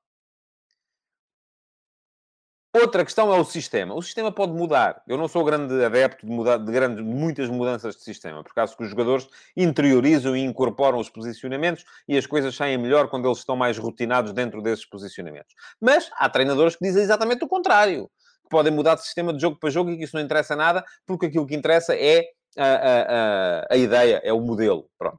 [2.79, 3.95] Outra questão é o sistema.
[3.95, 5.03] O sistema pode mudar.
[5.09, 8.83] Eu não sou grande adepto de, de, grandes, muitas mudanças de sistema, por causa que
[8.83, 13.57] os jogadores interiorizam e incorporam os posicionamentos e as coisas saem melhor quando eles estão
[13.57, 15.55] mais rotinados dentro desses posicionamentos.
[15.81, 18.11] Mas há treinadores que dizem exatamente o contrário.
[18.43, 20.85] Que podem mudar de sistema de jogo para jogo e que isso não interessa nada,
[21.07, 22.27] porque aquilo que interessa é
[22.59, 24.87] a, a, a, a ideia, é o modelo.
[24.99, 25.19] Pronto.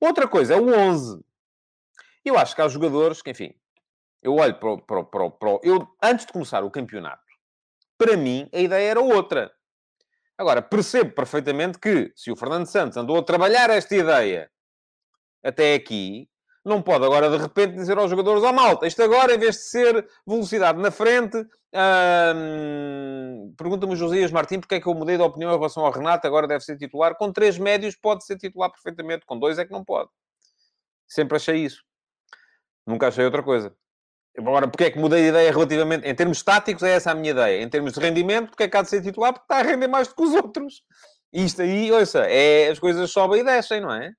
[0.00, 1.22] Outra coisa é o 11.
[2.24, 3.54] Eu acho que há jogadores que, enfim,
[4.22, 5.58] eu olho para o, para, para, para.
[5.62, 7.22] Eu, antes de começar o campeonato,
[7.98, 9.52] para mim, a ideia era outra.
[10.36, 14.50] Agora, percebo perfeitamente que, se o Fernando Santos andou a trabalhar esta ideia
[15.42, 16.28] até aqui,
[16.64, 19.56] não pode agora, de repente, dizer aos jogadores, ó oh, malta, isto agora, em vez
[19.56, 21.36] de ser velocidade na frente,
[22.34, 23.54] hum...
[23.56, 26.48] pergunta-me Josias Martins porque é que eu mudei de opinião em relação ao Renato, agora
[26.48, 27.14] deve ser titular.
[27.16, 30.08] Com três médios pode ser titular perfeitamente, com dois é que não pode.
[31.06, 31.84] Sempre achei isso.
[32.86, 33.74] Nunca achei outra coisa.
[34.36, 36.06] Agora, porque é que mudei de ideia relativamente...
[36.06, 37.62] Em termos táticos, é essa a minha ideia.
[37.62, 39.32] Em termos de rendimento, porque é que há de ser titular?
[39.32, 40.82] Porque está a render mais do que os outros.
[41.32, 44.12] Isto aí, ouça, é, as coisas sobem e descem, não é?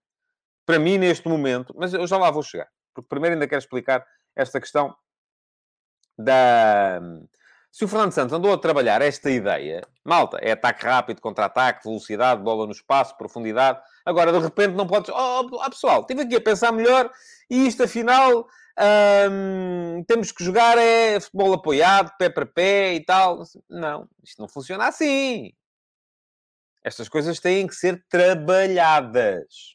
[0.66, 1.74] Para mim, neste momento...
[1.78, 2.68] Mas eu já lá vou chegar.
[2.94, 4.96] Porque primeiro ainda quero explicar esta questão
[6.18, 7.02] da...
[7.76, 12.42] Se o Fernando Santos andou a trabalhar esta ideia, malta, é ataque rápido, contra-ataque, velocidade,
[12.42, 13.82] bola no espaço, profundidade.
[14.06, 15.10] Agora, de repente, não podes...
[15.10, 17.12] Oh, oh, pessoal, estive aqui a pensar melhor
[17.50, 18.48] e isto, afinal
[19.30, 23.44] um, temos que jogar é futebol apoiado, pé para pé e tal.
[23.70, 25.52] Não, isto não funciona assim.
[26.82, 29.75] Estas coisas têm que ser trabalhadas.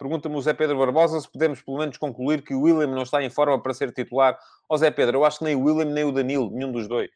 [0.00, 3.22] Pergunta-me o Zé Pedro Barbosa se podemos pelo menos concluir que o William não está
[3.22, 4.38] em forma para ser titular.
[4.66, 6.88] Ó oh, Zé Pedro, eu acho que nem o William nem o Danilo, nenhum dos
[6.88, 7.10] dois.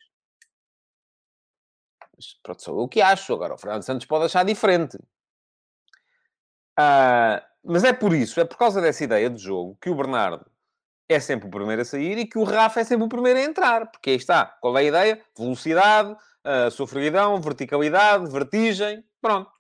[2.15, 3.33] Mas pronto, sou eu que acho.
[3.33, 4.99] Agora, o Fernando Santos pode achar diferente.
[6.79, 10.45] Uh, mas é por isso, é por causa dessa ideia de jogo que o Bernardo
[11.09, 13.45] é sempre o primeiro a sair e que o Rafa é sempre o primeiro a
[13.45, 13.91] entrar.
[13.91, 14.45] Porque aí está.
[14.61, 15.25] Qual é a ideia?
[15.35, 19.03] Velocidade, uh, sofreguidão, verticalidade, vertigem.
[19.23, 19.51] Pronto.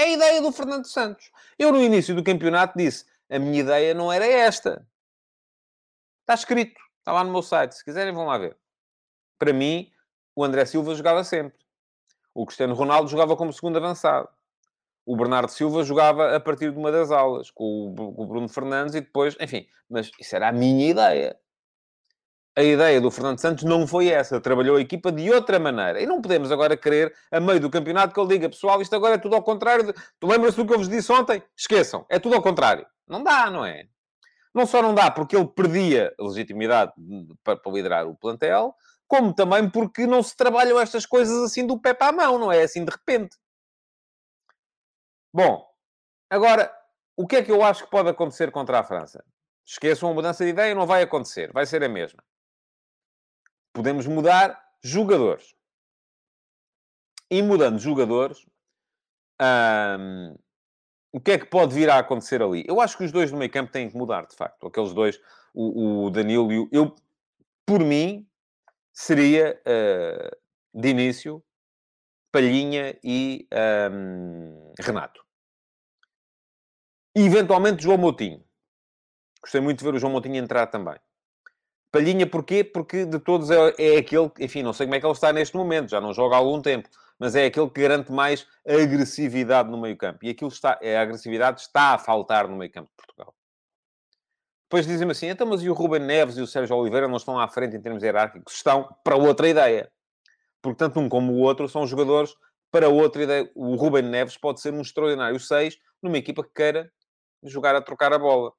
[0.00, 1.30] É a ideia do Fernando Santos.
[1.58, 4.86] Eu, no início do campeonato, disse: a minha ideia não era esta.
[6.22, 7.74] Está escrito, está lá no meu site.
[7.74, 8.56] Se quiserem, vão lá ver.
[9.38, 9.92] Para mim,
[10.34, 11.58] o André Silva jogava sempre.
[12.32, 14.26] O Cristiano Ronaldo jogava como segundo avançado.
[15.04, 19.02] O Bernardo Silva jogava a partir de uma das aulas, com o Bruno Fernandes e
[19.02, 19.66] depois, enfim.
[19.86, 21.38] Mas isso era a minha ideia.
[22.60, 24.38] A ideia do Fernando Santos não foi essa.
[24.38, 25.98] Trabalhou a equipa de outra maneira.
[25.98, 29.14] E não podemos agora querer, a meio do campeonato, que ele diga, pessoal, isto agora
[29.14, 29.86] é tudo ao contrário.
[29.86, 29.94] De...
[30.20, 31.42] Tu lembras-te do que eu vos disse ontem?
[31.56, 32.04] Esqueçam.
[32.10, 32.86] É tudo ao contrário.
[33.08, 33.88] Não dá, não é?
[34.54, 36.92] Não só não dá porque ele perdia a legitimidade
[37.42, 38.74] para liderar o plantel,
[39.08, 42.52] como também porque não se trabalham estas coisas assim do pé para a mão, não
[42.52, 43.38] é assim de repente.
[45.32, 45.66] Bom,
[46.28, 46.70] agora,
[47.16, 49.24] o que é que eu acho que pode acontecer contra a França?
[49.64, 52.22] Esqueçam a mudança de ideia, não vai acontecer, vai ser a mesma.
[53.80, 55.54] Podemos mudar jogadores.
[57.30, 58.46] E mudando jogadores,
[61.10, 62.62] o que é que pode vir a acontecer ali?
[62.68, 64.66] Eu acho que os dois do meio campo têm que mudar, de facto.
[64.66, 65.18] Aqueles dois,
[65.54, 66.68] o, o Danilo e o...
[66.70, 66.94] Eu,
[67.64, 68.28] por mim,
[68.92, 71.42] seria uh, de início
[72.30, 73.48] Palhinha e
[73.90, 75.24] um, Renato.
[77.16, 78.44] E eventualmente João Moutinho.
[79.40, 81.00] Gostei muito de ver o João Moutinho entrar também.
[81.90, 82.62] Palhinha porquê?
[82.62, 85.56] Porque de todos é, é aquele, enfim, não sei como é que ele está neste
[85.56, 89.80] momento, já não joga há algum tempo, mas é aquele que garante mais agressividade no
[89.80, 90.24] meio campo.
[90.24, 93.34] E aquilo está, a agressividade está a faltar no meio campo de Portugal.
[94.70, 97.38] Depois dizem-me assim, então, mas e o Ruben Neves e o Sérgio Oliveira não estão
[97.38, 98.54] à frente em termos hierárquicos?
[98.54, 99.90] Estão para outra ideia.
[100.62, 102.32] Porque tanto um como o outro são jogadores
[102.70, 103.50] para outra ideia.
[103.54, 106.90] O Ruben Neves pode ser um extraordinário 6 numa equipa que queira
[107.42, 108.52] jogar a trocar a bola.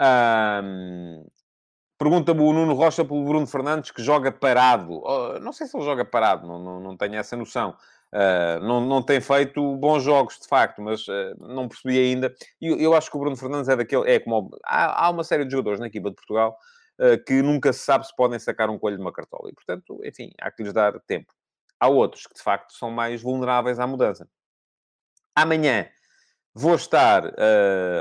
[0.00, 1.26] Um,
[2.02, 5.00] Pergunta-me o Nuno Rocha pelo Bruno Fernandes, que joga parado.
[5.04, 7.76] Oh, não sei se ele joga parado, não, não, não tenho essa noção.
[8.12, 12.34] Uh, não, não tem feito bons jogos, de facto, mas uh, não percebi ainda.
[12.60, 14.10] E eu, eu, acho que o Bruno Fernandes é daquele.
[14.10, 14.50] É como.
[14.64, 16.58] Há, há uma série de jogadores na equipa de Portugal
[16.98, 19.48] uh, que nunca se sabe se podem sacar um coelho de uma cartola.
[19.48, 21.32] E, portanto, enfim, há que lhes dar tempo.
[21.78, 24.28] Há outros que, de facto, são mais vulneráveis à mudança.
[25.36, 25.88] Amanhã
[26.52, 27.32] vou estar.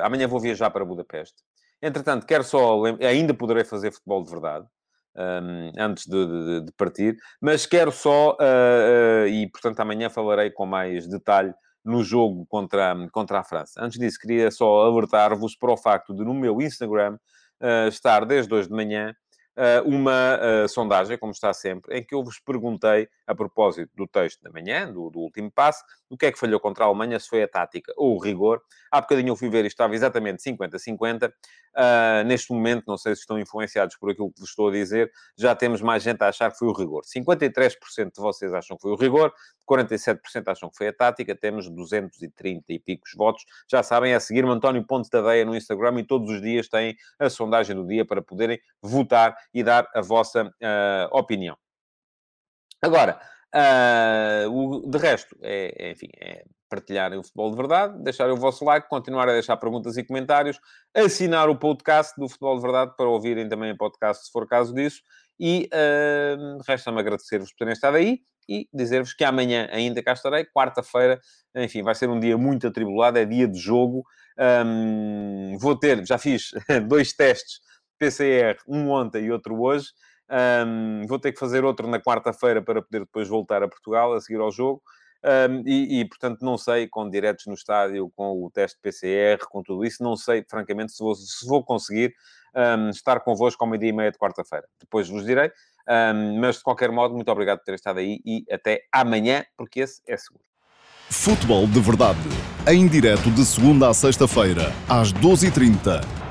[0.03, 1.43] amanhã vou viajar para Budapeste.
[1.81, 2.83] Entretanto, quero só.
[3.01, 4.67] Ainda poderei fazer futebol de verdade
[5.15, 10.49] um, antes de, de, de, partir, mas quero só, uh, uh, e portanto amanhã falarei
[10.49, 13.83] com mais detalhe no jogo contra, contra a França.
[13.83, 17.17] Antes disso, queria só alertar-vos para o facto de no meu Instagram
[17.59, 19.13] uh, estar desde hoje de manhã
[19.85, 20.39] uma
[20.69, 24.91] sondagem, como está sempre, em que eu vos perguntei, a propósito do texto da manhã,
[24.91, 27.47] do, do último passo, o que é que falhou contra a Alemanha, se foi a
[27.47, 28.61] tática ou o rigor.
[28.91, 31.29] Há bocadinho eu fui ver e estava exatamente 50-50.
[31.29, 35.09] Uh, neste momento, não sei se estão influenciados por aquilo que vos estou a dizer,
[35.37, 37.03] já temos mais gente a achar que foi o rigor.
[37.03, 39.33] 53% de vocês acham que foi o rigor,
[39.69, 43.45] 47% acham que foi a tática, temos 230 e picos votos.
[43.69, 47.29] Já sabem, é seguir-me António Ponte Tadeia no Instagram e todos os dias têm a
[47.29, 51.55] sondagem do dia para poderem votar e dar a vossa uh, opinião.
[52.81, 53.19] Agora,
[53.53, 58.37] Uh, o, de resto, é, é, enfim, é partilharem o futebol de verdade, deixarem o
[58.37, 60.57] vosso like, continuar a deixar perguntas e comentários,
[60.95, 64.73] assinar o podcast do Futebol de Verdade para ouvirem também o podcast se for caso
[64.73, 65.01] disso.
[65.37, 70.45] E uh, resta-me agradecer-vos por terem estado aí e dizer-vos que amanhã ainda cá estarei,
[70.45, 71.19] quarta-feira,
[71.55, 74.03] enfim, vai ser um dia muito atribulado, é dia de jogo.
[74.65, 76.51] Um, vou ter, já fiz
[76.87, 77.59] dois testes
[77.99, 79.87] PCR, um ontem e outro hoje.
[80.31, 84.21] Um, vou ter que fazer outro na quarta-feira para poder depois voltar a Portugal a
[84.21, 84.81] seguir ao jogo.
[85.23, 89.61] Um, e, e, portanto, não sei, com diretos no estádio, com o teste PCR, com
[89.61, 92.13] tudo isso, não sei, francamente, se vou, se vou conseguir
[92.55, 94.65] um, estar convosco ao meio-dia e meia de quarta-feira.
[94.79, 95.51] Depois vos direi.
[95.87, 99.81] Um, mas, de qualquer modo, muito obrigado por ter estado aí e até amanhã, porque
[99.81, 100.43] esse é seguro.
[101.09, 102.19] Futebol de Verdade,
[102.67, 106.30] em direto de segunda a sexta-feira, às 12h30